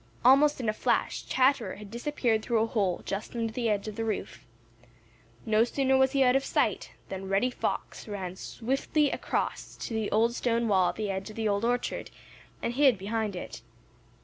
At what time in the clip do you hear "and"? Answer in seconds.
12.63-12.73